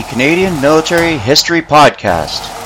the 0.00 0.08
Canadian 0.08 0.58
Military 0.62 1.18
History 1.18 1.60
Podcast. 1.60 2.59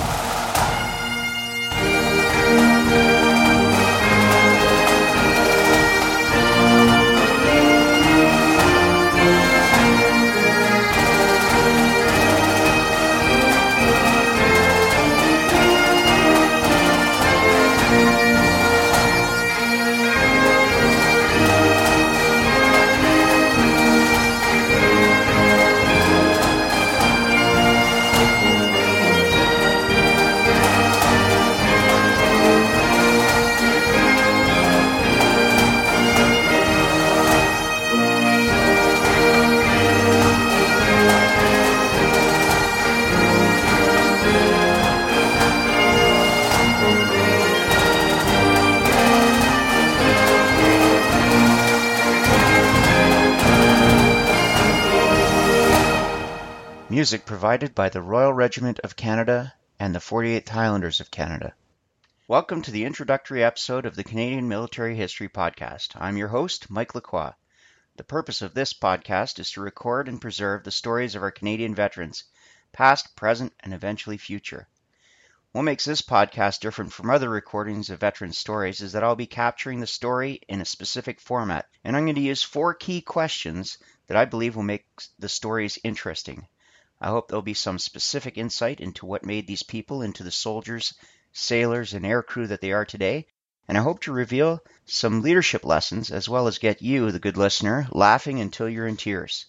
Music 56.96 57.26
provided 57.26 57.74
by 57.74 57.88
the 57.88 58.00
Royal 58.00 58.32
Regiment 58.32 58.78
of 58.84 58.94
Canada 58.94 59.52
and 59.80 59.92
the 59.92 59.98
48th 59.98 60.48
Highlanders 60.48 61.00
of 61.00 61.10
Canada. 61.10 61.52
Welcome 62.28 62.62
to 62.62 62.70
the 62.70 62.84
introductory 62.84 63.42
episode 63.42 63.84
of 63.84 63.96
the 63.96 64.04
Canadian 64.04 64.46
Military 64.46 64.94
History 64.94 65.28
Podcast. 65.28 66.00
I'm 66.00 66.16
your 66.16 66.28
host, 66.28 66.70
Mike 66.70 66.94
Lacroix. 66.94 67.32
The 67.96 68.04
purpose 68.04 68.42
of 68.42 68.54
this 68.54 68.72
podcast 68.72 69.40
is 69.40 69.50
to 69.50 69.60
record 69.60 70.06
and 70.06 70.20
preserve 70.20 70.62
the 70.62 70.70
stories 70.70 71.16
of 71.16 71.24
our 71.24 71.32
Canadian 71.32 71.74
veterans, 71.74 72.22
past, 72.70 73.16
present, 73.16 73.52
and 73.58 73.74
eventually 73.74 74.16
future. 74.16 74.68
What 75.50 75.62
makes 75.62 75.84
this 75.84 76.00
podcast 76.00 76.60
different 76.60 76.92
from 76.92 77.10
other 77.10 77.28
recordings 77.28 77.90
of 77.90 77.98
veteran 77.98 78.32
stories 78.32 78.80
is 78.80 78.92
that 78.92 79.02
I'll 79.02 79.16
be 79.16 79.26
capturing 79.26 79.80
the 79.80 79.88
story 79.88 80.42
in 80.48 80.60
a 80.60 80.64
specific 80.64 81.18
format, 81.18 81.68
and 81.82 81.96
I'm 81.96 82.04
going 82.04 82.14
to 82.14 82.20
use 82.20 82.44
four 82.44 82.72
key 82.72 83.00
questions 83.00 83.78
that 84.06 84.16
I 84.16 84.26
believe 84.26 84.54
will 84.54 84.62
make 84.62 84.86
the 85.18 85.28
stories 85.28 85.76
interesting. 85.82 86.46
I 87.04 87.08
hope 87.08 87.28
there'll 87.28 87.42
be 87.42 87.52
some 87.52 87.78
specific 87.78 88.38
insight 88.38 88.80
into 88.80 89.04
what 89.04 89.26
made 89.26 89.46
these 89.46 89.62
people 89.62 90.00
into 90.00 90.22
the 90.22 90.30
soldiers, 90.30 90.94
sailors, 91.34 91.92
and 91.92 92.02
aircrew 92.06 92.48
that 92.48 92.62
they 92.62 92.72
are 92.72 92.86
today, 92.86 93.26
and 93.68 93.76
I 93.76 93.82
hope 93.82 94.00
to 94.00 94.12
reveal 94.12 94.60
some 94.86 95.20
leadership 95.20 95.66
lessons 95.66 96.10
as 96.10 96.30
well 96.30 96.46
as 96.46 96.56
get 96.56 96.80
you, 96.80 97.12
the 97.12 97.18
good 97.18 97.36
listener, 97.36 97.86
laughing 97.90 98.40
until 98.40 98.70
you're 98.70 98.86
in 98.86 98.96
tears. 98.96 99.44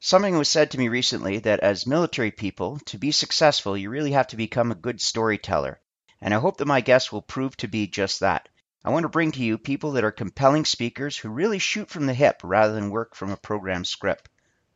Something 0.00 0.36
was 0.36 0.48
said 0.48 0.72
to 0.72 0.78
me 0.78 0.88
recently 0.88 1.38
that 1.38 1.60
as 1.60 1.86
military 1.86 2.32
people, 2.32 2.80
to 2.86 2.98
be 2.98 3.12
successful, 3.12 3.76
you 3.76 3.88
really 3.88 4.10
have 4.10 4.26
to 4.26 4.36
become 4.36 4.72
a 4.72 4.74
good 4.74 5.00
storyteller, 5.00 5.80
and 6.20 6.34
I 6.34 6.40
hope 6.40 6.56
that 6.56 6.66
my 6.66 6.80
guests 6.80 7.12
will 7.12 7.22
prove 7.22 7.56
to 7.58 7.68
be 7.68 7.86
just 7.86 8.18
that. 8.18 8.48
I 8.84 8.90
want 8.90 9.04
to 9.04 9.10
bring 9.10 9.30
to 9.30 9.44
you 9.44 9.58
people 9.58 9.92
that 9.92 10.02
are 10.02 10.10
compelling 10.10 10.64
speakers 10.64 11.18
who 11.18 11.28
really 11.28 11.60
shoot 11.60 11.88
from 11.88 12.06
the 12.06 12.14
hip 12.14 12.40
rather 12.42 12.72
than 12.72 12.90
work 12.90 13.14
from 13.14 13.30
a 13.30 13.36
program 13.36 13.84
script 13.84 14.28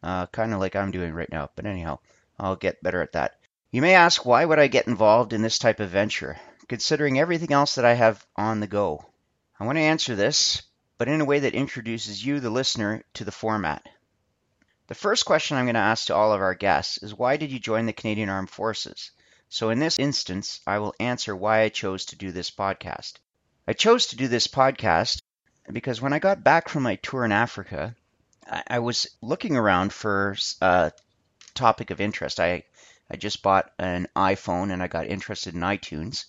uh, 0.04 0.26
kind 0.26 0.52
of 0.52 0.60
like 0.60 0.76
I'm 0.76 0.90
doing 0.90 1.14
right 1.14 1.32
now. 1.32 1.50
But 1.56 1.64
anyhow, 1.64 1.98
I'll 2.38 2.56
get 2.56 2.82
better 2.82 3.00
at 3.00 3.12
that. 3.12 3.38
You 3.70 3.80
may 3.80 3.94
ask, 3.94 4.24
why 4.24 4.44
would 4.44 4.58
I 4.58 4.68
get 4.68 4.86
involved 4.86 5.32
in 5.32 5.40
this 5.40 5.58
type 5.58 5.80
of 5.80 5.90
venture, 5.90 6.38
considering 6.68 7.18
everything 7.18 7.52
else 7.52 7.74
that 7.74 7.86
I 7.86 7.94
have 7.94 8.24
on 8.36 8.60
the 8.60 8.66
go? 8.66 9.06
I 9.58 9.64
want 9.64 9.76
to 9.78 9.82
answer 9.82 10.14
this, 10.14 10.62
but 10.98 11.08
in 11.08 11.22
a 11.22 11.24
way 11.24 11.40
that 11.40 11.54
introduces 11.54 12.24
you, 12.24 12.38
the 12.38 12.50
listener, 12.50 13.02
to 13.14 13.24
the 13.24 13.32
format. 13.32 13.82
The 14.88 14.94
first 14.94 15.24
question 15.24 15.56
I'm 15.56 15.64
going 15.64 15.74
to 15.74 15.80
ask 15.80 16.06
to 16.06 16.14
all 16.14 16.34
of 16.34 16.42
our 16.42 16.54
guests 16.54 16.98
is 16.98 17.14
why 17.14 17.38
did 17.38 17.50
you 17.50 17.58
join 17.58 17.86
the 17.86 17.94
Canadian 17.94 18.28
Armed 18.28 18.50
Forces? 18.50 19.10
So 19.48 19.70
in 19.70 19.78
this 19.78 19.98
instance, 19.98 20.60
I 20.66 20.80
will 20.80 20.94
answer 21.00 21.34
why 21.34 21.62
I 21.62 21.70
chose 21.70 22.04
to 22.06 22.16
do 22.16 22.30
this 22.30 22.50
podcast. 22.50 23.14
I 23.66 23.72
chose 23.72 24.08
to 24.08 24.16
do 24.16 24.28
this 24.28 24.48
podcast 24.48 25.22
because 25.72 26.02
when 26.02 26.12
I 26.12 26.18
got 26.18 26.44
back 26.44 26.68
from 26.68 26.82
my 26.82 26.96
tour 26.96 27.24
in 27.24 27.32
Africa, 27.32 27.96
I 28.46 28.80
was 28.80 29.06
looking 29.22 29.56
around 29.56 29.92
for 29.92 30.36
a 30.60 30.92
topic 31.54 31.90
of 31.90 32.00
interest. 32.00 32.38
I 32.38 32.64
I 33.10 33.16
just 33.16 33.42
bought 33.42 33.72
an 33.78 34.06
iPhone 34.14 34.72
and 34.72 34.82
I 34.82 34.86
got 34.88 35.06
interested 35.06 35.54
in 35.54 35.60
iTunes, 35.60 36.26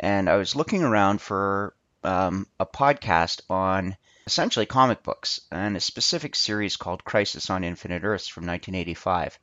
and 0.00 0.28
I 0.28 0.36
was 0.36 0.56
looking 0.56 0.82
around 0.82 1.20
for 1.20 1.74
um, 2.02 2.46
a 2.58 2.66
podcast 2.66 3.42
on 3.48 3.96
essentially 4.26 4.66
comic 4.66 5.02
books 5.02 5.40
and 5.52 5.76
a 5.76 5.80
specific 5.80 6.34
series 6.34 6.76
called 6.76 7.04
Crisis 7.04 7.50
on 7.50 7.62
Infinite 7.62 8.02
Earths 8.02 8.28
from 8.28 8.46
1985. 8.46 9.38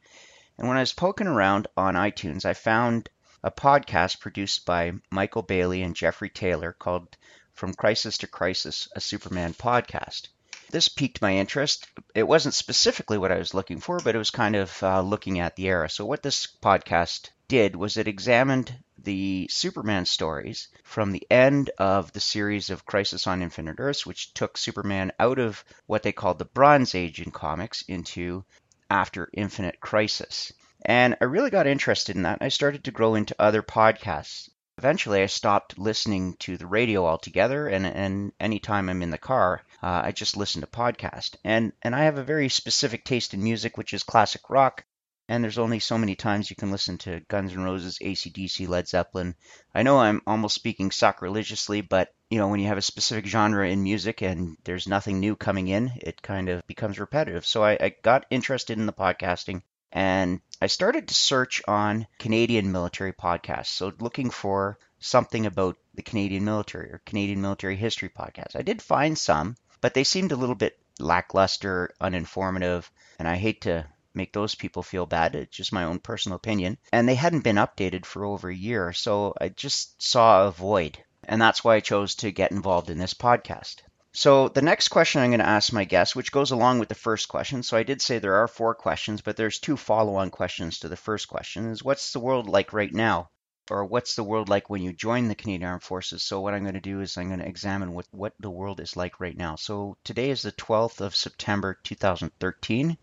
And 0.57 0.67
when 0.67 0.77
I 0.77 0.81
was 0.81 0.93
poking 0.93 1.27
around 1.27 1.67
on 1.77 1.95
iTunes, 1.95 2.45
I 2.45 2.53
found 2.53 3.09
a 3.41 3.51
podcast 3.51 4.19
produced 4.19 4.65
by 4.65 4.91
Michael 5.11 5.43
Bailey 5.43 5.81
and 5.81 5.95
Jeffrey 5.95 6.29
Taylor 6.29 6.73
called 6.73 7.15
From 7.53 7.73
Crisis 7.73 8.17
to 8.17 8.27
Crisis, 8.27 8.89
a 8.95 9.01
Superman 9.01 9.53
podcast 9.53 10.27
this 10.71 10.87
piqued 10.87 11.21
my 11.21 11.35
interest. 11.35 11.87
It 12.13 12.27
wasn't 12.27 12.53
specifically 12.53 13.17
what 13.17 13.31
I 13.31 13.37
was 13.37 13.53
looking 13.53 13.79
for, 13.79 13.99
but 13.99 14.15
it 14.15 14.19
was 14.19 14.31
kind 14.31 14.55
of 14.55 14.83
uh, 14.83 15.01
looking 15.01 15.39
at 15.39 15.55
the 15.55 15.67
era. 15.67 15.89
So, 15.89 16.05
what 16.05 16.23
this 16.23 16.47
podcast 16.61 17.29
did 17.47 17.75
was 17.75 17.97
it 17.97 18.07
examined 18.07 18.75
the 18.97 19.47
Superman 19.51 20.05
stories 20.05 20.67
from 20.83 21.11
the 21.11 21.25
end 21.29 21.69
of 21.77 22.11
the 22.11 22.19
series 22.19 22.69
of 22.69 22.85
Crisis 22.85 23.27
on 23.27 23.43
Infinite 23.43 23.79
Earths, 23.79 24.05
which 24.05 24.33
took 24.33 24.57
Superman 24.57 25.11
out 25.19 25.37
of 25.37 25.63
what 25.85 26.03
they 26.03 26.11
called 26.11 26.39
the 26.39 26.45
Bronze 26.45 26.95
Age 26.95 27.21
in 27.21 27.31
comics 27.31 27.83
into 27.83 28.43
after 28.89 29.29
Infinite 29.33 29.79
Crisis. 29.79 30.51
And 30.83 31.17
I 31.21 31.25
really 31.25 31.49
got 31.49 31.67
interested 31.67 32.15
in 32.15 32.23
that. 32.23 32.39
I 32.41 32.49
started 32.49 32.83
to 32.85 32.91
grow 32.91 33.15
into 33.15 33.35
other 33.39 33.61
podcasts. 33.61 34.49
Eventually, 34.77 35.21
I 35.21 35.27
stopped 35.27 35.77
listening 35.77 36.33
to 36.39 36.57
the 36.57 36.67
radio 36.67 37.05
altogether, 37.05 37.69
and, 37.69 37.85
and 37.85 38.33
anytime 38.41 38.89
I'm 38.89 39.01
in 39.01 39.09
the 39.09 39.17
car, 39.17 39.61
uh, 39.81 40.01
I 40.03 40.11
just 40.11 40.35
listen 40.35 40.59
to 40.59 40.67
podcast. 40.67 41.37
And 41.45 41.71
and 41.81 41.95
I 41.95 42.03
have 42.03 42.17
a 42.17 42.23
very 42.25 42.49
specific 42.49 43.05
taste 43.05 43.33
in 43.33 43.41
music, 43.41 43.77
which 43.77 43.93
is 43.93 44.03
classic 44.03 44.49
rock. 44.49 44.83
And 45.29 45.41
there's 45.41 45.57
only 45.57 45.79
so 45.79 45.97
many 45.97 46.15
times 46.15 46.49
you 46.49 46.57
can 46.57 46.71
listen 46.71 46.97
to 46.99 47.21
Guns 47.21 47.53
N' 47.53 47.63
Roses, 47.63 47.99
ACDC, 47.99 48.67
Led 48.67 48.89
Zeppelin. 48.89 49.35
I 49.73 49.83
know 49.83 49.97
I'm 49.97 50.21
almost 50.27 50.55
speaking 50.55 50.91
sacrilegiously, 50.91 51.79
but 51.79 52.13
you 52.29 52.37
know 52.37 52.49
when 52.49 52.59
you 52.59 52.67
have 52.67 52.77
a 52.77 52.81
specific 52.81 53.27
genre 53.27 53.69
in 53.69 53.81
music 53.81 54.21
and 54.21 54.57
there's 54.65 54.89
nothing 54.89 55.21
new 55.21 55.37
coming 55.37 55.69
in, 55.69 55.93
it 56.01 56.21
kind 56.21 56.49
of 56.49 56.67
becomes 56.67 56.99
repetitive. 56.99 57.45
So 57.45 57.63
I, 57.63 57.77
I 57.79 57.95
got 58.03 58.25
interested 58.29 58.77
in 58.77 58.87
the 58.87 58.93
podcasting 58.93 59.61
and 59.95 60.41
I 60.61 60.67
started 60.67 61.07
to 61.07 61.13
search 61.13 61.61
on 61.69 62.05
Canadian 62.19 62.73
military 62.73 63.13
podcasts. 63.13 63.67
So 63.67 63.93
looking 63.99 64.29
for 64.29 64.77
something 64.99 65.45
about 65.45 65.77
the 65.93 66.01
Canadian 66.01 66.43
military 66.43 66.91
or 66.91 67.01
Canadian 67.05 67.41
military 67.41 67.77
history 67.77 68.09
podcasts. 68.09 68.57
I 68.57 68.61
did 68.61 68.81
find 68.81 69.17
some, 69.17 69.55
but 69.79 69.93
they 69.93 70.03
seemed 70.03 70.33
a 70.33 70.35
little 70.35 70.55
bit 70.55 70.77
lackluster, 70.99 71.93
uninformative, 72.01 72.89
and 73.19 73.27
I 73.27 73.37
hate 73.37 73.61
to 73.61 73.85
make 74.13 74.33
those 74.33 74.53
people 74.53 74.83
feel 74.83 75.05
bad. 75.05 75.33
It's 75.33 75.55
just 75.55 75.71
my 75.71 75.85
own 75.85 75.99
personal 75.99 76.35
opinion. 76.35 76.77
And 76.91 77.07
they 77.07 77.15
hadn't 77.15 77.45
been 77.45 77.55
updated 77.55 78.05
for 78.05 78.25
over 78.25 78.49
a 78.49 78.55
year, 78.55 78.91
so 78.91 79.33
I 79.39 79.47
just 79.47 80.01
saw 80.01 80.45
a 80.45 80.51
void. 80.51 80.97
And 81.23 81.41
that's 81.41 81.63
why 81.63 81.75
I 81.75 81.79
chose 81.79 82.15
to 82.15 82.31
get 82.31 82.51
involved 82.51 82.89
in 82.89 82.97
this 82.97 83.13
podcast. 83.13 83.77
So 84.15 84.47
the 84.47 84.61
next 84.61 84.87
question 84.87 85.19
I'm 85.19 85.31
going 85.31 85.41
to 85.41 85.45
ask 85.45 85.73
my 85.73 85.83
guest, 85.83 86.15
which 86.15 86.31
goes 86.31 86.51
along 86.51 86.79
with 86.79 86.87
the 86.87 86.95
first 86.95 87.27
question. 87.27 87.63
So 87.63 87.75
I 87.75 87.83
did 87.83 88.01
say 88.01 88.17
there 88.17 88.35
are 88.35 88.47
four 88.47 88.73
questions, 88.73 89.19
but 89.19 89.35
there's 89.35 89.59
two 89.59 89.75
follow-on 89.75 90.29
questions 90.29 90.79
to 90.79 90.87
the 90.87 90.95
first 90.95 91.27
question 91.27 91.69
is 91.69 91.83
what's 91.83 92.13
the 92.13 92.21
world 92.21 92.47
like 92.47 92.71
right 92.71 92.93
now? 92.93 93.29
Or 93.69 93.83
what's 93.83 94.15
the 94.15 94.23
world 94.23 94.47
like 94.47 94.69
when 94.69 94.81
you 94.81 94.93
join 94.93 95.27
the 95.27 95.35
Canadian 95.35 95.69
Armed 95.69 95.83
Forces? 95.83 96.23
So 96.23 96.39
what 96.39 96.53
I'm 96.53 96.63
going 96.63 96.75
to 96.75 96.79
do 96.79 97.01
is 97.01 97.17
I'm 97.17 97.27
going 97.27 97.41
to 97.41 97.47
examine 97.47 97.93
what, 97.93 98.05
what 98.11 98.33
the 98.39 98.49
world 98.49 98.79
is 98.79 98.95
like 98.95 99.19
right 99.19 99.35
now. 99.35 99.57
So 99.57 99.97
today 100.05 100.29
is 100.29 100.43
the 100.43 100.53
12th 100.53 101.01
of 101.01 101.13
September 101.13 101.77
2013. 101.83 102.97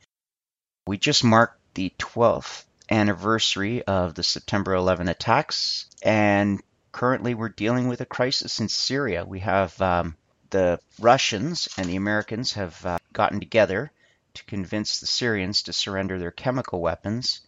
We 0.86 0.96
just 0.96 1.24
marked 1.24 1.60
the 1.74 1.92
12th 1.98 2.64
anniversary 2.90 3.82
of 3.82 4.14
the 4.14 4.22
September 4.22 4.72
11 4.72 5.08
attacks, 5.08 5.90
and 6.02 6.62
currently 6.90 7.34
we're 7.34 7.50
dealing 7.50 7.88
with 7.88 8.00
a 8.00 8.06
crisis 8.06 8.60
in 8.60 8.70
Syria. 8.70 9.26
We 9.26 9.40
have 9.40 9.78
um, 9.82 10.16
the 10.52 10.78
Russians 11.00 11.68
and 11.76 11.88
the 11.88 11.96
Americans 11.96 12.52
have 12.52 12.86
uh, 12.86 12.98
gotten 13.12 13.40
together 13.40 13.90
to 14.34 14.44
convince 14.44 15.00
the 15.00 15.06
Syrians 15.06 15.64
to 15.64 15.72
surrender 15.72 16.18
their 16.18 16.30
chemical 16.30 16.80
weapons, 16.80 17.40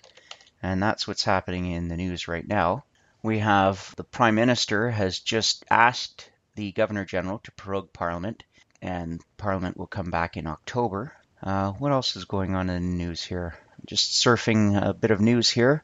and 0.63 0.83
that's 0.83 1.07
what's 1.07 1.25
happening 1.25 1.71
in 1.71 1.87
the 1.87 1.97
news 1.97 2.27
right 2.27 2.47
now. 2.47 2.85
We 3.23 3.39
have 3.39 3.95
the 3.97 4.05
Prime 4.05 4.35
Minister 4.35 4.91
has 4.91 5.21
just 5.21 5.65
asked 5.71 6.29
the 6.57 6.73
Governor 6.73 7.05
General 7.05 7.39
to 7.39 7.53
prorogue 7.53 7.93
Parliament, 7.93 8.43
and 8.83 9.23
Parliament 9.37 9.77
will 9.77 9.87
come 9.87 10.11
back 10.11 10.37
in 10.37 10.49
October. 10.49 11.13
Uh, 11.41 11.71
what 11.73 11.93
else 11.93 12.17
is 12.17 12.25
going 12.25 12.57
on 12.57 12.69
in 12.69 12.83
the 12.83 13.05
news 13.05 13.23
here? 13.23 13.55
just 13.87 14.13
surfing 14.13 14.81
a 14.81 14.95
bit 14.95 15.11
of 15.11 15.21
news 15.21 15.51
here. 15.51 15.83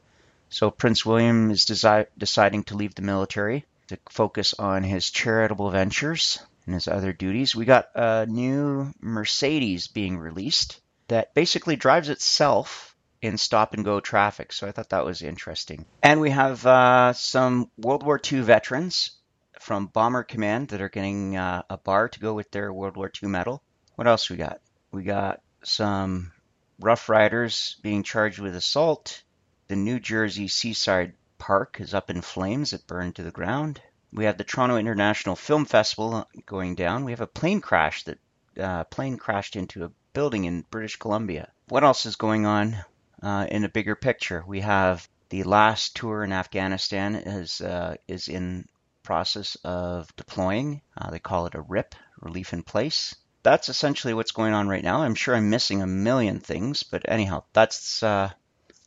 So 0.49 0.71
Prince 0.71 1.05
William 1.05 1.51
is 1.51 1.67
desi- 1.67 2.07
deciding 2.17 2.65
to 2.65 2.77
leave 2.77 2.95
the 2.95 3.03
military 3.03 3.65
to 3.89 3.99
focus 4.09 4.55
on 4.59 4.83
his 4.83 5.11
charitable 5.11 5.71
ventures 5.71 6.41
and 6.71 6.75
his 6.77 6.87
other 6.87 7.13
duties. 7.13 7.57
We 7.57 7.65
got 7.65 7.89
a 7.97 8.27
new 8.27 8.93
Mercedes 9.01 9.89
being 9.89 10.17
released 10.19 10.81
that 11.09 11.35
basically 11.35 11.75
drives 11.75 12.09
itself 12.09 12.95
in 13.21 13.39
stop 13.39 13.75
and 13.75 13.85
go 13.85 13.99
traffic. 13.99 14.53
So 14.53 14.69
I 14.69 14.71
thought 14.71 14.91
that 14.91 15.05
was 15.05 15.21
interesting. 15.21 15.85
And 16.01 16.21
we 16.21 16.31
have 16.31 16.65
uh, 16.65 17.13
some 17.13 17.73
World 17.77 18.05
War 18.05 18.21
II 18.33 18.43
veterans 18.43 19.11
from 19.59 19.89
Bomber 19.89 20.23
Command 20.23 20.69
that 20.69 20.81
are 20.81 20.89
getting 20.89 21.37
uh, 21.37 21.63
a 21.69 21.77
bar 21.77 22.09
to 22.09 22.21
go 22.21 22.35
with 22.35 22.53
their 22.53 22.73
World 22.73 22.97
War 22.97 23.11
II 23.21 23.31
medal. 23.31 23.65
What 23.97 24.07
else 24.07 24.31
we 24.31 24.37
got? 24.37 24.61
We 24.93 25.03
got 25.03 25.41
some 25.65 26.31
Rough 26.79 27.09
Riders 27.09 27.79
being 27.83 28.05
charged 28.05 28.39
with 28.39 28.55
assault. 28.55 29.25
The 29.67 29.75
New 29.75 29.99
Jersey 29.99 30.47
Seaside 30.47 31.15
Park 31.37 31.79
is 31.81 31.95
up 31.95 32.11
in 32.11 32.21
flames. 32.21 32.73
It 32.73 32.87
burned 32.87 33.17
to 33.17 33.25
the 33.25 33.33
ground. 33.33 33.83
We 34.13 34.25
have 34.25 34.39
the 34.39 34.45
Toronto 34.45 34.77
International 34.77 35.37
Film 35.37 35.65
Festival 35.65 36.29
going 36.47 36.75
down. 36.75 37.05
We 37.05 37.13
have 37.13 37.21
a 37.21 37.27
plane 37.27 37.61
crash 37.61 38.03
that 38.05 38.19
uh, 38.59 38.85
plane 38.85 39.17
crashed 39.17 39.57
into 39.57 39.85
a 39.85 39.93
building 40.13 40.45
in 40.45 40.65
British 40.71 40.97
Columbia. 40.97 41.51
What 41.69 41.85
else 41.85 42.07
is 42.07 42.17
going 42.17 42.45
on 42.45 42.85
uh, 43.23 43.47
in 43.49 43.65
a 43.65 43.69
bigger 43.69 43.95
picture? 43.95 44.45
We 44.47 44.61
have 44.61 45.09
the 45.29 45.45
last 45.45 45.95
tour 45.95 46.25
in 46.25 46.33
Afghanistan 46.33 47.15
is 47.15 47.61
uh, 47.61 47.95
is 48.09 48.29
in 48.29 48.69
process 49.03 49.57
of 49.65 50.15
deploying. 50.17 50.83
Uh, 50.97 51.11
they 51.11 51.19
call 51.19 51.47
it 51.47 51.55
a 51.55 51.61
RIP, 51.63 51.95
relief 52.21 52.53
in 52.53 52.63
place. 52.63 53.15
That's 53.43 53.69
essentially 53.69 54.13
what's 54.13 54.33
going 54.33 54.53
on 54.53 54.69
right 54.69 54.85
now. 54.85 55.03
I'm 55.03 55.15
sure 55.15 55.35
I'm 55.35 55.51
missing 55.51 55.83
a 55.83 55.87
million 55.87 56.41
things, 56.41 56.83
but 56.83 57.03
anyhow, 57.09 57.45
that's 57.53 58.03
uh, 58.03 58.31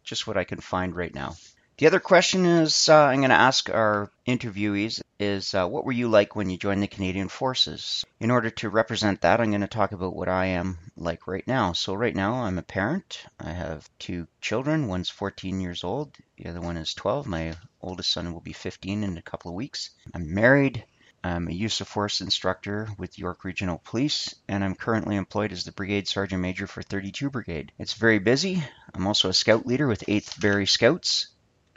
just 0.04 0.28
what 0.28 0.38
I 0.38 0.44
can 0.44 0.60
find 0.60 0.96
right 0.96 1.14
now. 1.14 1.36
The 1.78 1.88
other 1.88 2.00
question 2.00 2.46
is 2.46 2.88
uh, 2.88 2.96
I'm 2.96 3.22
going 3.22 3.30
to 3.30 3.36
ask 3.36 3.68
our 3.68 4.12
interviewees 4.28 5.02
is 5.20 5.56
uh, 5.56 5.66
what 5.66 5.86
were 5.86 5.92
you 5.92 6.08
like 6.08 6.36
when 6.36 6.52
you 6.52 6.58
joined 6.58 6.84
the 6.84 6.88
Canadian 6.88 7.30
Forces? 7.30 8.06
In 8.20 8.30
order 8.30 8.52
to 8.52 8.70
represent 8.70 9.22
that, 9.22 9.42
I'm 9.42 9.50
going 9.50 9.62
to 9.62 9.68
talk 9.68 9.92
about 9.92 10.16
what 10.16 10.30
I 10.30 10.46
am 10.48 10.78
like 10.96 11.26
right 11.26 11.48
now. 11.48 11.74
So 11.74 11.96
right 11.96 12.16
now 12.16 12.44
I'm 12.44 12.60
a 12.60 12.64
parent. 12.64 13.26
I 13.40 13.52
have 13.52 13.90
two 13.98 14.28
children. 14.40 14.88
One's 14.88 15.10
14 15.10 15.60
years 15.62 15.84
old. 15.84 16.16
The 16.38 16.50
other 16.50 16.62
one 16.62 16.78
is 16.78 16.94
12. 16.94 17.26
My 17.26 17.56
oldest 17.82 18.12
son 18.12 18.34
will 18.34 18.42
be 18.42 18.54
15 18.54 19.04
in 19.04 19.18
a 19.18 19.24
couple 19.24 19.50
of 19.50 19.56
weeks. 19.56 19.90
I'm 20.14 20.32
married. 20.32 20.86
I'm 21.24 21.48
a 21.48 21.54
use 21.54 21.82
of 21.82 21.88
force 21.88 22.22
instructor 22.22 22.90
with 22.98 23.18
York 23.18 23.46
Regional 23.46 23.82
Police, 23.84 24.36
and 24.48 24.64
I'm 24.64 24.76
currently 24.76 25.16
employed 25.16 25.54
as 25.54 25.64
the 25.64 25.72
Brigade 25.72 26.08
Sergeant 26.08 26.42
Major 26.42 26.68
for 26.68 26.84
32 26.84 27.30
Brigade. 27.30 27.72
It's 27.80 27.94
very 27.94 28.20
busy. 28.20 28.62
I'm 28.94 29.08
also 29.08 29.30
a 29.30 29.34
scout 29.34 29.66
leader 29.66 29.88
with 29.88 30.04
8th 30.06 30.40
Barrie 30.42 30.68
Scouts, 30.68 31.30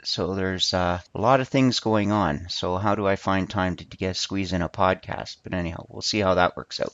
so 0.07 0.35
there's 0.35 0.73
uh, 0.73 0.99
a 1.13 1.21
lot 1.21 1.41
of 1.41 1.49
things 1.49 1.81
going 1.81 2.11
on. 2.11 2.47
So 2.49 2.77
how 2.77 2.95
do 2.95 3.05
I 3.05 3.17
find 3.17 3.49
time 3.49 3.75
to 3.75 3.83
get 3.83 4.15
squeeze 4.15 4.53
in 4.53 4.61
a 4.61 4.69
podcast? 4.69 5.37
But 5.43 5.53
anyhow, 5.53 5.85
we'll 5.89 6.01
see 6.01 6.19
how 6.19 6.35
that 6.35 6.55
works 6.55 6.79
out. 6.79 6.93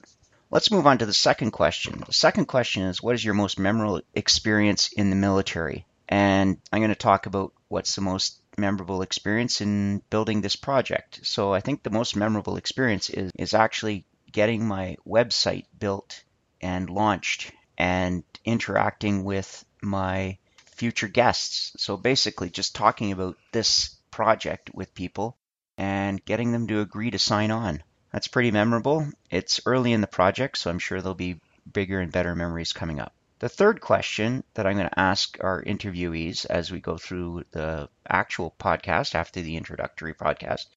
Let's 0.50 0.72
move 0.72 0.88
on 0.88 0.98
to 0.98 1.06
the 1.06 1.14
second 1.14 1.52
question. 1.52 2.04
The 2.06 2.14
second 2.14 2.46
question 2.46 2.84
is 2.84 3.04
what 3.04 3.16
is 3.16 3.24
your 3.24 3.36
most 3.36 3.60
memorable 3.60 4.02
experience 4.16 4.92
in 4.92 5.10
the 5.10 5.16
military? 5.16 5.86
And 6.10 6.58
I'm 6.72 6.80
going 6.80 6.90
to 6.90 6.96
talk 6.96 7.26
about 7.28 7.54
what's 7.68 7.96
the 7.96 8.02
most 8.02 8.40
memorable 8.58 9.02
experience 9.04 9.62
in 9.62 10.02
building 10.10 10.42
this 10.42 10.56
project. 10.56 11.20
So 11.24 11.54
I 11.54 11.60
think 11.60 11.84
the 11.84 11.90
most 11.90 12.16
memorable 12.16 12.58
experience 12.58 13.10
is, 13.10 13.32
is 13.38 13.54
actually 13.54 14.06
getting 14.32 14.66
my 14.66 14.98
website 15.08 15.66
built 15.80 16.24
and 16.62 16.90
launched 16.90 17.52
and 17.78 18.24
interacting 18.46 19.24
with 19.24 19.66
my 19.82 20.38
future 20.74 21.08
guests. 21.08 21.76
So 21.78 21.98
basically, 21.98 22.50
just 22.50 22.76
talking 22.76 23.12
about 23.12 23.38
this 23.52 23.96
project 24.12 24.72
with 24.74 24.94
people 24.94 25.38
and 25.78 26.24
getting 26.26 26.52
them 26.52 26.68
to 26.68 26.82
agree 26.82 27.12
to 27.12 27.20
sign 27.20 27.52
on. 27.52 27.82
That's 28.12 28.28
pretty 28.28 28.52
memorable. 28.52 29.08
It's 29.32 29.62
early 29.66 29.92
in 29.92 30.02
the 30.02 30.08
project, 30.08 30.58
so 30.58 30.70
I'm 30.70 30.80
sure 30.80 31.02
there'll 31.02 31.16
be 31.16 31.42
bigger 31.72 32.00
and 32.00 32.12
better 32.12 32.36
memories 32.36 32.74
coming 32.74 33.00
up. 33.00 33.14
The 33.40 33.50
third 33.50 33.82
question 33.82 34.44
that 34.54 34.68
I'm 34.68 34.78
going 34.78 34.88
to 34.88 35.00
ask 35.00 35.38
our 35.42 35.62
interviewees 35.64 36.46
as 36.46 36.72
we 36.72 36.80
go 36.80 36.98
through 36.98 37.44
the 37.52 37.90
actual 38.08 38.56
podcast 38.60 39.16
after 39.16 39.42
the 39.42 39.58
introductory 39.58 40.14
podcast 40.14 40.68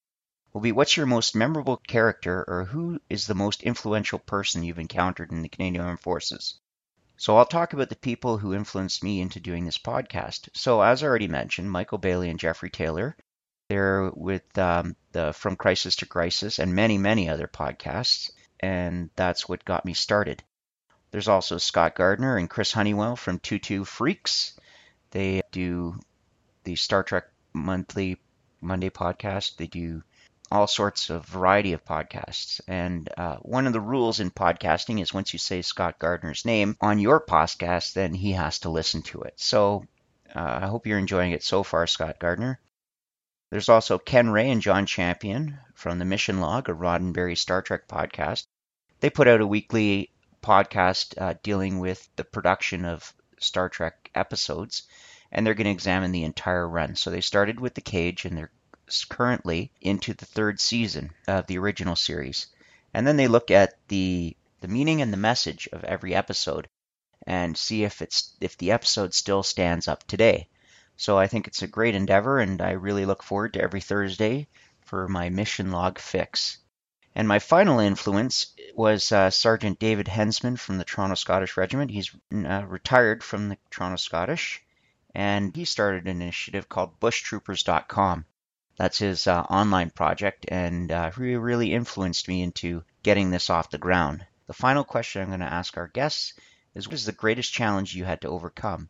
will 0.51 0.61
be 0.61 0.71
what's 0.71 0.97
your 0.97 1.05
most 1.05 1.35
memorable 1.35 1.77
character 1.77 2.43
or 2.47 2.65
who 2.65 2.99
is 3.09 3.27
the 3.27 3.35
most 3.35 3.61
influential 3.63 4.19
person 4.19 4.63
you've 4.63 4.79
encountered 4.79 5.31
in 5.31 5.43
the 5.43 5.49
Canadian 5.49 5.85
Armed 5.85 5.99
Forces? 5.99 6.59
So 7.17 7.35
I'll 7.35 7.45
talk 7.45 7.73
about 7.73 7.89
the 7.89 7.95
people 7.95 8.37
who 8.37 8.53
influenced 8.53 9.03
me 9.03 9.21
into 9.21 9.39
doing 9.39 9.65
this 9.65 9.79
podcast. 9.79 10.49
So 10.53 10.81
as 10.81 11.01
I 11.01 11.07
already 11.07 11.27
mentioned, 11.27 11.71
Michael 11.71 11.97
Bailey 11.97 12.29
and 12.29 12.39
Jeffrey 12.39 12.69
Taylor, 12.69 13.17
they're 13.69 14.11
with 14.15 14.57
um, 14.57 14.95
the 15.11 15.33
From 15.33 15.55
Crisis 15.55 15.95
to 15.97 16.05
Crisis 16.05 16.59
and 16.59 16.75
many, 16.75 16.97
many 16.99 17.27
other 17.27 17.47
podcasts, 17.47 18.31
and 18.59 19.09
that's 19.15 19.49
what 19.49 19.65
got 19.65 19.83
me 19.83 19.93
started. 19.93 20.43
There's 21.09 21.27
also 21.27 21.57
Scott 21.57 21.95
Gardner 21.95 22.37
and 22.37 22.49
Chris 22.49 22.71
Honeywell 22.71 23.15
from 23.15 23.39
2 23.39 23.59
True 23.59 23.83
Freaks. 23.83 24.53
They 25.09 25.41
do 25.51 25.99
the 26.65 26.75
Star 26.75 27.03
Trek 27.03 27.25
Monthly 27.51 28.21
Monday 28.61 28.89
podcast. 28.89 29.57
They 29.57 29.67
do 29.67 30.03
all 30.51 30.67
sorts 30.67 31.09
of 31.09 31.25
variety 31.25 31.73
of 31.73 31.85
podcasts. 31.85 32.61
And 32.67 33.09
uh, 33.17 33.37
one 33.37 33.67
of 33.67 33.73
the 33.73 33.81
rules 33.81 34.19
in 34.19 34.31
podcasting 34.31 35.01
is 35.01 35.13
once 35.13 35.33
you 35.33 35.39
say 35.39 35.61
Scott 35.61 35.99
Gardner's 35.99 36.45
name 36.45 36.77
on 36.81 36.99
your 36.99 37.19
podcast, 37.19 37.93
then 37.93 38.13
he 38.13 38.31
has 38.33 38.59
to 38.59 38.69
listen 38.69 39.01
to 39.03 39.21
it. 39.21 39.33
So 39.37 39.85
uh, 40.35 40.59
I 40.61 40.67
hope 40.67 40.87
you're 40.87 40.99
enjoying 40.99 41.31
it 41.31 41.43
so 41.43 41.63
far, 41.63 41.87
Scott 41.87 42.19
Gardner. 42.19 42.59
There's 43.49 43.69
also 43.69 43.97
Ken 43.97 44.29
Ray 44.29 44.49
and 44.49 44.61
John 44.61 44.85
Champion 44.85 45.59
from 45.73 45.99
the 45.99 46.05
Mission 46.05 46.41
Log, 46.41 46.69
a 46.69 46.73
Roddenberry 46.73 47.37
Star 47.37 47.61
Trek 47.61 47.87
podcast. 47.87 48.45
They 48.99 49.09
put 49.09 49.27
out 49.27 49.41
a 49.41 49.47
weekly 49.47 50.11
podcast 50.41 51.19
uh, 51.21 51.35
dealing 51.43 51.79
with 51.79 52.07
the 52.15 52.23
production 52.23 52.83
of 52.83 53.13
Star 53.39 53.69
Trek 53.69 54.09
episodes, 54.15 54.83
and 55.31 55.45
they're 55.45 55.53
going 55.53 55.65
to 55.65 55.71
examine 55.71 56.11
the 56.11 56.23
entire 56.23 56.67
run. 56.67 56.95
So 56.95 57.09
they 57.09 57.21
started 57.21 57.59
with 57.59 57.73
the 57.73 57.81
cage, 57.81 58.25
and 58.25 58.37
they're 58.37 58.51
currently 59.09 59.71
into 59.81 60.13
the 60.13 60.25
third 60.25 60.59
season 60.59 61.11
of 61.27 61.47
the 61.47 61.57
original 61.57 61.95
series. 61.95 62.47
And 62.93 63.05
then 63.05 63.17
they 63.17 63.27
look 63.27 63.51
at 63.51 63.77
the 63.87 64.35
the 64.61 64.67
meaning 64.67 65.01
and 65.01 65.13
the 65.13 65.17
message 65.17 65.69
of 65.71 65.83
every 65.83 66.15
episode 66.15 66.67
and 67.27 67.57
see 67.57 67.83
if 67.83 68.01
it's 68.01 68.33
if 68.39 68.57
the 68.57 68.71
episode 68.71 69.13
still 69.13 69.43
stands 69.43 69.87
up 69.87 70.03
today. 70.07 70.47
So 70.95 71.17
I 71.17 71.27
think 71.27 71.47
it's 71.47 71.61
a 71.61 71.67
great 71.67 71.93
endeavor 71.93 72.39
and 72.39 72.61
I 72.61 72.71
really 72.71 73.05
look 73.05 73.21
forward 73.21 73.53
to 73.53 73.61
every 73.61 73.81
Thursday 73.81 74.47
for 74.81 75.07
my 75.07 75.29
mission 75.29 75.71
log 75.71 75.99
fix. 75.99 76.57
And 77.13 77.27
my 77.27 77.39
final 77.39 77.79
influence 77.79 78.53
was 78.73 79.11
uh, 79.11 79.29
Sergeant 79.29 79.79
David 79.79 80.07
Hensman 80.07 80.57
from 80.57 80.77
the 80.77 80.85
Toronto 80.85 81.15
Scottish 81.15 81.57
Regiment. 81.57 81.91
He's 81.91 82.11
uh, 82.33 82.63
retired 82.65 83.23
from 83.23 83.49
the 83.49 83.57
Toronto 83.69 83.97
Scottish 83.97 84.63
and 85.13 85.55
he 85.55 85.65
started 85.65 86.05
an 86.05 86.21
initiative 86.21 86.69
called 86.69 86.99
bushtroopers.com. 86.99 88.25
That's 88.77 88.99
his 88.99 89.25
uh, 89.25 89.41
online 89.41 89.89
project, 89.89 90.45
and 90.49 90.91
uh, 90.91 91.09
he 91.09 91.35
really 91.35 91.73
influenced 91.73 92.27
me 92.27 92.43
into 92.43 92.83
getting 93.01 93.31
this 93.31 93.49
off 93.49 93.71
the 93.71 93.79
ground. 93.79 94.25
The 94.45 94.53
final 94.53 94.83
question 94.83 95.23
I'm 95.23 95.29
going 95.29 95.39
to 95.39 95.51
ask 95.51 95.75
our 95.77 95.87
guests 95.87 96.33
is 96.75 96.87
what 96.87 96.93
is 96.93 97.05
the 97.05 97.11
greatest 97.11 97.51
challenge 97.51 97.95
you 97.95 98.05
had 98.05 98.21
to 98.21 98.29
overcome? 98.29 98.89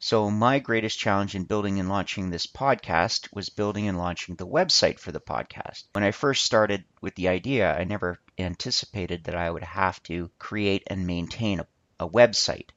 So, 0.00 0.28
my 0.28 0.58
greatest 0.58 0.98
challenge 0.98 1.36
in 1.36 1.44
building 1.44 1.78
and 1.78 1.88
launching 1.88 2.30
this 2.30 2.48
podcast 2.48 3.32
was 3.32 3.48
building 3.48 3.86
and 3.86 3.96
launching 3.96 4.34
the 4.34 4.46
website 4.46 4.98
for 4.98 5.12
the 5.12 5.20
podcast. 5.20 5.84
When 5.92 6.02
I 6.02 6.10
first 6.10 6.44
started 6.44 6.82
with 7.00 7.14
the 7.14 7.28
idea, 7.28 7.72
I 7.72 7.84
never 7.84 8.18
anticipated 8.38 9.22
that 9.24 9.36
I 9.36 9.50
would 9.50 9.62
have 9.62 10.02
to 10.04 10.32
create 10.40 10.82
and 10.88 11.06
maintain 11.06 11.60
a, 11.60 11.66
a 12.00 12.08
website. 12.08 12.70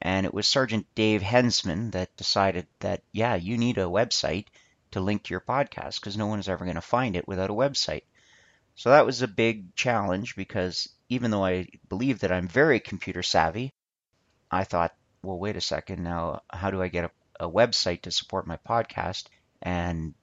And 0.00 0.24
it 0.24 0.32
was 0.32 0.48
Sergeant 0.48 0.86
Dave 0.94 1.20
Hensman 1.20 1.90
that 1.92 2.16
decided 2.16 2.66
that, 2.80 3.02
yeah, 3.12 3.34
you 3.34 3.58
need 3.58 3.76
a 3.76 3.82
website 3.82 4.46
to 4.92 5.00
link 5.00 5.24
to 5.24 5.30
your 5.34 5.40
podcast 5.40 6.00
because 6.00 6.16
no 6.16 6.26
one 6.26 6.38
is 6.38 6.48
ever 6.48 6.64
going 6.64 6.76
to 6.76 6.80
find 6.80 7.16
it 7.16 7.28
without 7.28 7.50
a 7.50 7.54
website. 7.54 8.02
So 8.74 8.90
that 8.90 9.06
was 9.06 9.22
a 9.22 9.28
big 9.28 9.74
challenge 9.74 10.36
because 10.36 10.88
even 11.08 11.30
though 11.30 11.44
I 11.44 11.68
believe 11.88 12.20
that 12.20 12.32
I'm 12.32 12.48
very 12.48 12.80
computer 12.80 13.22
savvy, 13.22 13.72
I 14.50 14.64
thought, 14.64 14.94
well, 15.22 15.38
wait 15.38 15.56
a 15.56 15.60
second, 15.60 16.02
now 16.02 16.42
how 16.48 16.70
do 16.70 16.80
I 16.80 16.88
get 16.88 17.06
a, 17.06 17.46
a 17.46 17.50
website 17.50 18.02
to 18.02 18.10
support 18.10 18.46
my 18.46 18.56
podcast? 18.58 19.26
And 19.60 20.14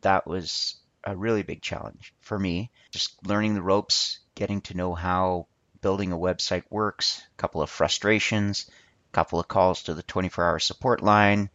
that 0.00 0.26
was 0.26 0.76
a 1.04 1.16
really 1.16 1.42
big 1.42 1.62
challenge 1.62 2.14
for 2.20 2.38
me. 2.38 2.70
Just 2.90 3.26
learning 3.26 3.54
the 3.54 3.62
ropes, 3.62 4.18
getting 4.34 4.60
to 4.62 4.76
know 4.76 4.94
how 4.94 5.46
building 5.80 6.12
a 6.12 6.18
website 6.18 6.64
works, 6.70 7.22
a 7.32 7.36
couple 7.36 7.62
of 7.62 7.70
frustrations, 7.70 8.66
a 9.10 9.12
couple 9.12 9.40
of 9.40 9.48
calls 9.48 9.84
to 9.84 9.94
the 9.94 10.02
24 10.02 10.44
hour 10.44 10.58
support 10.58 11.02
line, 11.02 11.50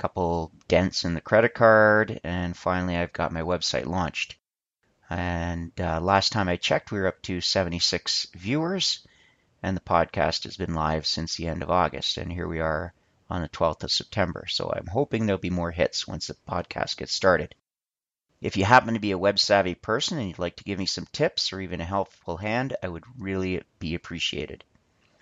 couple 0.00 0.50
dents 0.66 1.04
in 1.04 1.12
the 1.12 1.20
credit 1.20 1.52
card, 1.52 2.20
and 2.24 2.56
finally 2.56 2.96
I've 2.96 3.12
got 3.12 3.32
my 3.32 3.42
website 3.42 3.84
launched. 3.84 4.36
And 5.10 5.78
uh, 5.78 6.00
last 6.00 6.32
time 6.32 6.48
I 6.48 6.56
checked, 6.56 6.90
we 6.90 6.98
were 6.98 7.08
up 7.08 7.20
to 7.22 7.42
76 7.42 8.28
viewers, 8.34 9.06
and 9.62 9.76
the 9.76 9.82
podcast 9.82 10.44
has 10.44 10.56
been 10.56 10.74
live 10.74 11.06
since 11.06 11.36
the 11.36 11.48
end 11.48 11.62
of 11.62 11.70
August. 11.70 12.16
And 12.16 12.32
here 12.32 12.48
we 12.48 12.60
are 12.60 12.94
on 13.28 13.42
the 13.42 13.48
12th 13.50 13.84
of 13.84 13.92
September. 13.92 14.46
So 14.48 14.72
I'm 14.74 14.86
hoping 14.86 15.26
there'll 15.26 15.38
be 15.38 15.50
more 15.50 15.70
hits 15.70 16.08
once 16.08 16.28
the 16.28 16.34
podcast 16.48 16.96
gets 16.96 17.12
started. 17.12 17.54
If 18.40 18.56
you 18.56 18.64
happen 18.64 18.94
to 18.94 19.00
be 19.00 19.10
a 19.10 19.18
web 19.18 19.38
savvy 19.38 19.74
person 19.74 20.16
and 20.16 20.28
you'd 20.28 20.38
like 20.38 20.56
to 20.56 20.64
give 20.64 20.78
me 20.78 20.86
some 20.86 21.06
tips 21.12 21.52
or 21.52 21.60
even 21.60 21.82
a 21.82 21.84
helpful 21.84 22.38
hand, 22.38 22.74
I 22.82 22.88
would 22.88 23.04
really 23.18 23.62
be 23.78 23.94
appreciated. 23.94 24.64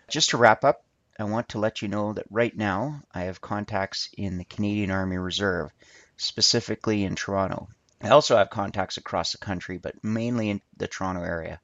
Just 0.08 0.30
to 0.30 0.36
wrap 0.36 0.62
up, 0.62 0.84
I 1.20 1.24
want 1.24 1.48
to 1.48 1.58
let 1.58 1.82
you 1.82 1.88
know 1.88 2.12
that 2.12 2.26
right 2.30 2.56
now 2.56 3.02
I 3.12 3.22
have 3.22 3.40
contacts 3.40 4.08
in 4.16 4.38
the 4.38 4.44
Canadian 4.44 4.92
Army 4.92 5.18
Reserve, 5.18 5.72
specifically 6.16 7.02
in 7.02 7.16
Toronto. 7.16 7.68
I 8.00 8.10
also 8.10 8.36
have 8.36 8.50
contacts 8.50 8.98
across 8.98 9.32
the 9.32 9.38
country, 9.38 9.78
but 9.78 10.04
mainly 10.04 10.48
in 10.48 10.62
the 10.76 10.86
Toronto 10.86 11.24
area. 11.24 11.60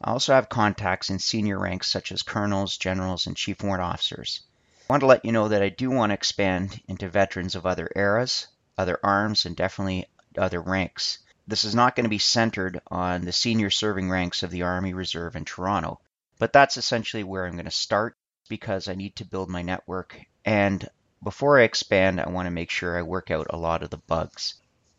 I 0.00 0.12
also 0.12 0.32
have 0.32 0.48
contacts 0.48 1.10
in 1.10 1.18
senior 1.18 1.58
ranks 1.58 1.88
such 1.88 2.12
as 2.12 2.22
colonels, 2.22 2.78
generals, 2.78 3.26
and 3.26 3.36
chief 3.36 3.62
warrant 3.62 3.82
officers. 3.82 4.40
I 4.88 4.94
want 4.94 5.02
to 5.02 5.06
let 5.06 5.26
you 5.26 5.32
know 5.32 5.48
that 5.48 5.62
I 5.62 5.68
do 5.68 5.90
want 5.90 6.08
to 6.08 6.14
expand 6.14 6.80
into 6.88 7.10
veterans 7.10 7.56
of 7.56 7.66
other 7.66 7.90
eras, 7.94 8.46
other 8.78 8.98
arms, 9.02 9.44
and 9.44 9.54
definitely 9.54 10.06
other 10.38 10.62
ranks. 10.62 11.18
This 11.46 11.64
is 11.64 11.74
not 11.74 11.94
going 11.94 12.04
to 12.04 12.10
be 12.10 12.18
centered 12.18 12.80
on 12.86 13.26
the 13.26 13.32
senior 13.32 13.68
serving 13.68 14.08
ranks 14.08 14.42
of 14.42 14.50
the 14.50 14.62
Army 14.62 14.94
Reserve 14.94 15.36
in 15.36 15.44
Toronto, 15.44 16.00
but 16.38 16.54
that's 16.54 16.78
essentially 16.78 17.22
where 17.22 17.44
I'm 17.44 17.52
going 17.52 17.66
to 17.66 17.70
start 17.70 18.16
because 18.48 18.88
I 18.88 18.94
need 18.94 19.16
to 19.16 19.24
build 19.24 19.48
my 19.48 19.62
network. 19.62 20.18
And 20.44 20.88
before 21.22 21.58
I 21.58 21.64
expand, 21.64 22.20
I 22.20 22.28
want 22.28 22.46
to 22.46 22.50
make 22.50 22.70
sure 22.70 22.96
I 22.96 23.02
work 23.02 23.30
out 23.30 23.48
a 23.50 23.56
lot 23.56 23.82
of 23.82 23.90
the 23.90 23.96
bugs. 23.96 24.54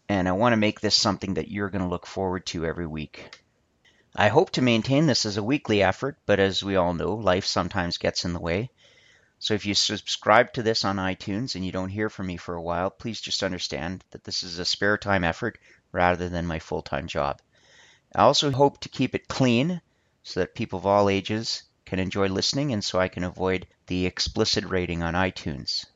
And 0.08 0.27
I 0.27 0.34
want 0.34 0.53
to 0.53 0.58
make 0.58 0.79
this 0.79 0.96
something 0.96 1.36
that 1.36 1.50
you're 1.50 1.70
going 1.70 1.84
to 1.84 1.89
look 1.89 2.06
forward 2.06 2.46
to 2.48 2.65
every 2.65 2.88
week. 2.88 3.41
I 4.15 4.29
hope 4.29 4.50
to 4.51 4.62
maintain 4.62 5.06
this 5.06 5.25
as 5.25 5.38
a 5.38 5.44
weekly 5.44 5.84
effort, 5.84 6.18
but 6.25 6.39
as 6.39 6.63
we 6.63 6.75
all 6.75 6.94
know, 6.94 7.13
life 7.13 7.46
sometimes 7.46 8.00
gets 8.00 8.25
in 8.25 8.34
the 8.34 8.39
way. 8.39 8.72
So 9.38 9.53
if 9.53 9.65
you 9.65 9.74
subscribe 9.74 10.51
to 10.53 10.63
this 10.63 10.84
on 10.84 10.98
iTunes 10.98 11.56
and 11.56 11.65
you 11.65 11.72
don't 11.72 11.89
hear 11.89 12.10
from 12.10 12.27
me 12.27 12.36
for 12.36 12.56
a 12.56 12.62
while, 12.62 12.89
please 12.89 13.22
just 13.22 13.44
understand 13.44 14.03
that 14.12 14.24
this 14.24 14.44
is 14.44 14.60
a 14.60 14.65
spare 14.65 14.98
time 14.98 15.24
effort 15.24 15.58
rather 15.91 16.27
than 16.27 16.46
my 16.46 16.60
full 16.60 16.82
time 16.82 17.08
job. 17.08 17.41
I 18.13 18.24
also 18.24 18.51
hope 18.51 18.79
to 18.82 18.89
keep 18.89 19.15
it 19.15 19.27
clean 19.27 19.79
so 20.24 20.41
that 20.41 20.56
people 20.56 20.79
of 20.79 20.86
all 20.86 21.08
ages 21.08 21.63
can 21.89 21.98
enjoy 22.00 22.27
listening 22.27 22.72
and 22.72 22.84
so 22.84 23.00
I 23.00 23.08
can 23.08 23.24
avoid 23.24 23.65
the 23.88 24.05
explicit 24.05 24.63
rating 24.65 25.01
on 25.01 25.15
iTunes. 25.15 25.88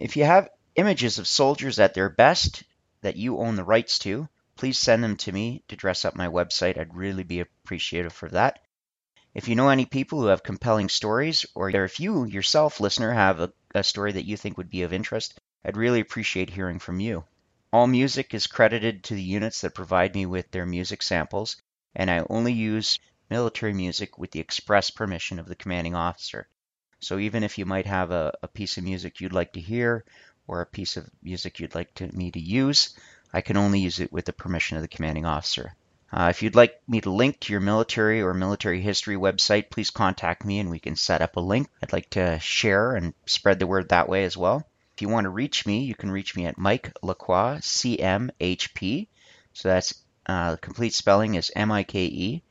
If 0.00 0.16
you 0.16 0.24
have 0.24 0.50
images 0.74 1.18
of 1.18 1.28
soldiers 1.28 1.78
at 1.78 1.94
their 1.94 2.08
best 2.08 2.64
that 3.02 3.14
you 3.14 3.38
own 3.38 3.54
the 3.54 3.62
rights 3.62 4.00
to, 4.00 4.28
please 4.56 4.78
send 4.78 5.04
them 5.04 5.16
to 5.18 5.30
me 5.30 5.62
to 5.68 5.76
dress 5.76 6.04
up 6.04 6.16
my 6.16 6.26
website. 6.26 6.76
I'd 6.76 6.96
really 6.96 7.22
be 7.22 7.38
appreciative 7.38 8.12
for 8.12 8.28
that. 8.30 8.62
If 9.32 9.46
you 9.46 9.54
know 9.54 9.68
any 9.68 9.86
people 9.86 10.20
who 10.20 10.26
have 10.26 10.42
compelling 10.42 10.88
stories, 10.88 11.46
or 11.54 11.70
if 11.70 12.00
you 12.00 12.24
yourself, 12.24 12.80
listener, 12.80 13.12
have 13.12 13.38
a, 13.38 13.52
a 13.76 13.84
story 13.84 14.10
that 14.12 14.26
you 14.26 14.36
think 14.36 14.58
would 14.58 14.70
be 14.70 14.82
of 14.82 14.92
interest, 14.92 15.38
I'd 15.64 15.76
really 15.76 16.00
appreciate 16.00 16.50
hearing 16.50 16.80
from 16.80 16.98
you. 16.98 17.24
All 17.72 17.86
music 17.86 18.34
is 18.34 18.48
credited 18.48 19.04
to 19.04 19.14
the 19.14 19.22
units 19.22 19.60
that 19.60 19.76
provide 19.76 20.16
me 20.16 20.26
with 20.26 20.50
their 20.50 20.66
music 20.66 21.00
samples, 21.00 21.56
and 21.94 22.10
I 22.10 22.26
only 22.28 22.52
use 22.52 22.98
military 23.32 23.72
music 23.72 24.18
with 24.18 24.30
the 24.30 24.40
express 24.40 24.90
permission 24.90 25.38
of 25.38 25.46
the 25.46 25.54
commanding 25.54 25.94
officer. 25.94 26.46
So 27.00 27.18
even 27.18 27.42
if 27.42 27.56
you 27.56 27.64
might 27.64 27.86
have 27.86 28.10
a, 28.10 28.34
a 28.42 28.48
piece 28.48 28.76
of 28.76 28.84
music 28.84 29.20
you'd 29.20 29.32
like 29.32 29.54
to 29.54 29.60
hear 29.60 30.04
or 30.46 30.60
a 30.60 30.66
piece 30.66 30.98
of 30.98 31.08
music 31.22 31.58
you'd 31.58 31.74
like 31.74 31.94
to, 31.94 32.06
me 32.08 32.30
to 32.30 32.38
use, 32.38 32.94
I 33.32 33.40
can 33.40 33.56
only 33.56 33.80
use 33.80 34.00
it 34.00 34.12
with 34.12 34.26
the 34.26 34.34
permission 34.34 34.76
of 34.76 34.82
the 34.82 34.94
commanding 34.96 35.24
officer. 35.24 35.74
Uh, 36.12 36.26
if 36.28 36.42
you'd 36.42 36.54
like 36.54 36.78
me 36.86 37.00
to 37.00 37.10
link 37.10 37.40
to 37.40 37.54
your 37.54 37.62
military 37.62 38.20
or 38.20 38.34
military 38.34 38.82
history 38.82 39.16
website, 39.16 39.70
please 39.70 39.88
contact 39.88 40.44
me 40.44 40.58
and 40.58 40.68
we 40.68 40.78
can 40.78 40.94
set 40.94 41.22
up 41.22 41.36
a 41.36 41.40
link. 41.40 41.68
I'd 41.82 41.94
like 41.94 42.10
to 42.10 42.38
share 42.38 42.94
and 42.94 43.14
spread 43.24 43.58
the 43.58 43.66
word 43.66 43.88
that 43.88 44.10
way 44.10 44.24
as 44.24 44.36
well. 44.36 44.66
If 44.94 45.00
you 45.00 45.08
want 45.08 45.24
to 45.24 45.30
reach 45.30 45.64
me, 45.64 45.84
you 45.84 45.94
can 45.94 46.10
reach 46.10 46.36
me 46.36 46.44
at 46.44 46.58
Mike 46.58 46.92
Lacroix, 47.00 47.60
CMHP. 47.62 49.08
So 49.54 49.68
that's 49.70 49.94
uh, 50.26 50.56
complete 50.56 50.92
spelling 50.92 51.34
is 51.34 51.50
M 51.56 51.72
I 51.72 51.82
K 51.82 52.04
E 52.04 52.42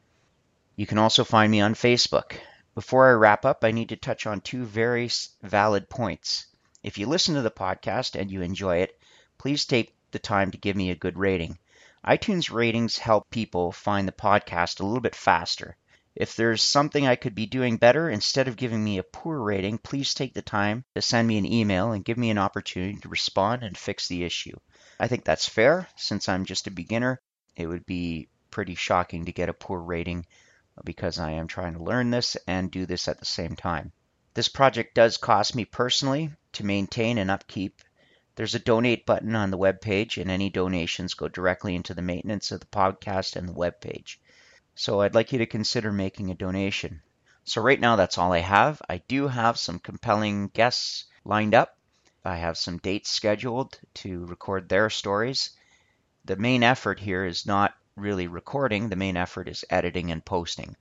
You 0.76 0.86
can 0.86 0.98
also 0.98 1.24
find 1.24 1.52
me 1.52 1.62
on 1.62 1.74
Facebook. 1.74 2.34
Before 2.76 3.10
I 3.10 3.14
wrap 3.14 3.46
up, 3.46 3.64
I 3.64 3.72
need 3.72 3.90
to 3.90 3.96
touch 3.96 4.26
on 4.26 4.42
two 4.42 4.66
very 4.66 5.10
valid 5.42 5.90
points. 5.90 6.48
If 6.82 6.98
you 6.98 7.08
listen 7.08 7.36
to 7.36 7.42
the 7.42 7.52
podcast 7.52 8.20
and 8.20 8.32
you 8.32 8.42
enjoy 8.42 8.78
it, 8.78 9.00
please 9.38 9.66
take 9.66 9.96
the 10.12 10.20
time 10.20 10.52
to 10.52 10.58
give 10.58 10.76
me 10.76 10.90
a 10.90 10.96
good 10.96 11.18
rating. 11.18 11.58
iTunes 12.06 12.52
ratings 12.52 12.98
help 12.98 13.30
people 13.30 13.72
find 13.72 14.08
the 14.08 14.12
podcast 14.12 14.80
a 14.80 14.86
little 14.86 15.02
bit 15.02 15.16
faster. 15.16 15.78
If 16.16 16.36
there's 16.36 16.62
something 16.62 17.08
I 17.08 17.16
could 17.16 17.34
be 17.34 17.48
doing 17.48 17.78
better, 17.78 18.08
instead 18.08 18.48
of 18.48 18.56
giving 18.56 18.84
me 18.84 19.00
a 19.00 19.04
poor 19.04 19.40
rating, 19.40 19.80
please 19.80 20.14
take 20.14 20.36
the 20.36 20.44
time 20.44 20.86
to 20.94 21.02
send 21.02 21.28
me 21.28 21.40
an 21.40 21.46
email 21.46 21.92
and 21.92 22.06
give 22.06 22.20
me 22.20 22.30
an 22.30 22.38
opportunity 22.38 23.00
to 23.00 23.10
respond 23.10 23.64
and 23.64 23.76
fix 23.76 24.08
the 24.08 24.24
issue. 24.24 24.56
I 25.00 25.08
think 25.08 25.26
that's 25.26 25.50
fair. 25.50 25.88
Since 25.96 26.30
I'm 26.30 26.46
just 26.46 26.68
a 26.68 26.72
beginner, 26.72 27.20
it 27.56 27.66
would 27.66 27.88
be 27.88 28.30
pretty 28.52 28.76
shocking 28.76 29.26
to 29.26 29.32
get 29.32 29.50
a 29.50 29.54
poor 29.54 29.80
rating 29.80 30.28
because 30.84 31.18
I 31.18 31.32
am 31.32 31.48
trying 31.48 31.74
to 31.74 31.84
learn 31.84 32.12
this 32.12 32.38
and 32.48 32.70
do 32.70 32.86
this 32.86 33.08
at 33.08 33.20
the 33.20 33.26
same 33.26 33.56
time. 33.56 33.92
This 34.36 34.50
project 34.50 34.94
does 34.94 35.18
cost 35.18 35.56
me 35.56 35.66
personally 35.66 36.32
to 36.52 36.66
maintain 36.66 37.18
and 37.18 37.32
upkeep. 37.32 37.82
There's 38.36 38.54
a 38.54 38.60
donate 38.60 39.08
button 39.08 39.36
on 39.36 39.50
the 39.50 39.58
web 39.58 39.82
page, 39.82 40.20
and 40.20 40.30
any 40.30 40.52
donations 40.52 41.16
go 41.16 41.28
directly 41.28 41.76
into 41.76 41.96
the 41.96 42.02
maintenance 42.04 42.52
of 42.52 42.60
the 42.60 42.68
podcast 42.68 43.36
and 43.36 43.50
the 43.50 43.54
web 43.54 43.82
page. 43.82 44.20
So 44.76 45.02
I'd 45.02 45.14
like 45.14 45.32
you 45.32 45.38
to 45.38 45.46
consider 45.46 45.92
making 45.92 46.32
a 46.32 46.36
donation. 46.36 47.02
So 47.44 47.62
right 47.62 47.80
now 47.80 47.96
that's 47.96 48.18
all 48.18 48.34
I 48.34 48.40
have. 48.40 48.82
I 48.90 48.98
do 49.08 49.28
have 49.28 49.60
some 49.60 49.78
compelling 49.80 50.48
guests 50.48 51.06
lined 51.24 51.54
up. 51.54 51.78
I 52.26 52.38
have 52.38 52.58
some 52.58 52.80
dates 52.80 53.12
scheduled 53.12 53.80
to 53.96 54.26
record 54.26 54.68
their 54.68 54.90
stories. 54.90 55.52
The 56.26 56.38
main 56.38 56.64
effort 56.64 57.00
here 57.00 57.26
is 57.26 57.46
not 57.46 57.76
really 57.96 58.28
recording, 58.28 58.90
the 58.90 58.96
main 58.96 59.16
effort 59.18 59.48
is 59.48 59.66
editing 59.70 60.10
and 60.10 60.26
posting. 60.26 60.76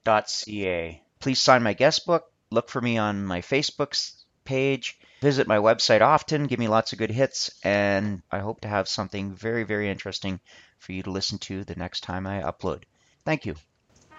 .ca. 0.06 1.01
Please 1.20 1.42
sign 1.42 1.63
my 1.63 1.74
guest 1.74 2.06
book. 2.06 2.32
Look 2.51 2.70
for 2.70 2.82
me 2.82 2.98
on 2.98 3.25
my 3.25 3.42
Facebook 3.42 4.13
page. 4.44 5.00
Visit 5.22 5.48
my 5.48 5.58
website 5.58 6.01
often. 6.01 6.48
Give 6.48 6.60
me 6.60 6.68
lots 6.68 6.92
of 6.92 7.00
good 7.00 7.12
hits. 7.12 7.50
And 7.63 8.22
I 8.30 8.39
hope 8.39 8.60
to 8.62 8.68
have 8.68 8.89
something 8.89 9.34
very, 9.34 9.63
very 9.63 9.89
interesting 9.89 10.42
for 10.80 10.92
you 10.92 11.03
to 11.03 11.12
listen 11.12 11.38
to 11.39 11.63
the 11.63 11.75
next 11.75 12.01
time 12.01 12.27
I 12.27 12.42
upload. 12.42 12.84
Thank 13.24 13.46
you. 13.46 13.56